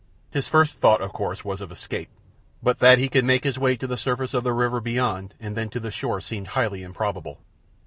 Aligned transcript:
His 0.31 0.47
first 0.47 0.79
thought, 0.79 0.99
of 0.99 1.13
course, 1.13 1.45
was 1.45 1.61
of 1.61 1.71
escape, 1.71 2.09
but 2.63 2.79
that 2.79 2.97
he 2.97 3.07
could 3.07 3.23
make 3.23 3.43
his 3.43 3.59
way 3.59 3.75
to 3.75 3.85
the 3.85 3.97
surface 3.97 4.33
of 4.33 4.43
the 4.43 4.51
river 4.51 4.81
beyond 4.81 5.35
and 5.39 5.55
then 5.55 5.69
to 5.69 5.79
the 5.79 5.91
shore 5.91 6.19
seemed 6.19 6.47
highly 6.57 6.81
improbable. 6.81 7.37